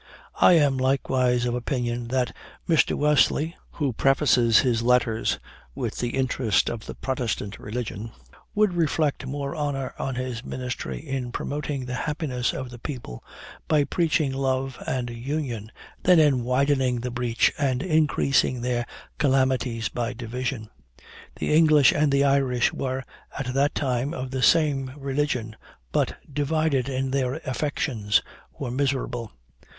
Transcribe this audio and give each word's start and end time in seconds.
I 0.41 0.53
am 0.53 0.79
likewise 0.79 1.45
of 1.45 1.53
opinion 1.53 2.07
that 2.07 2.35
Mr. 2.67 2.95
Wesley, 2.97 3.55
who 3.73 3.93
prefaces 3.93 4.57
his 4.61 4.81
letter 4.81 5.23
with 5.75 5.97
'the 5.99 6.09
interest 6.15 6.71
of 6.71 6.87
the 6.87 6.95
Protestant 6.95 7.59
religion,' 7.59 8.11
would 8.55 8.73
reflect 8.73 9.27
more 9.27 9.55
honor 9.55 9.93
on 9.99 10.15
his 10.15 10.43
ministry 10.43 10.97
in 11.07 11.31
promoting 11.31 11.85
the 11.85 11.93
happiness 11.93 12.51
of 12.51 12.71
the 12.71 12.79
people, 12.79 13.23
by 13.67 13.83
preaching 13.83 14.33
love 14.33 14.81
and 14.87 15.11
union, 15.11 15.71
than 16.01 16.17
in 16.19 16.43
widening 16.43 17.01
the 17.01 17.11
breach, 17.11 17.53
and 17.59 17.83
increasing 17.83 18.61
their 18.61 18.87
calamities 19.19 19.87
by 19.87 20.13
division. 20.13 20.71
The 21.35 21.53
English 21.53 21.91
and 21.93 22.11
Irish 22.15 22.73
were, 22.73 23.03
at 23.37 23.53
that 23.53 23.75
time, 23.75 24.15
of 24.15 24.31
the 24.31 24.41
same 24.41 24.93
religion, 24.97 25.55
but, 25.91 26.15
divided 26.33 26.89
in 26.89 27.11
their 27.11 27.35
affections, 27.35 28.23
were 28.57 28.71
miserable. 28.71 29.31